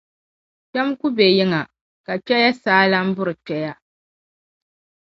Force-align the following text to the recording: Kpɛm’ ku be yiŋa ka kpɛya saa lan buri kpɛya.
Kpɛm’ 0.69 0.87
ku 0.99 1.07
be 1.15 1.25
yiŋa 1.37 1.61
ka 2.05 2.13
kpɛya 2.25 2.51
saa 2.63 2.83
lan 2.91 3.07
buri 3.15 3.33
kpɛya. 3.45 3.73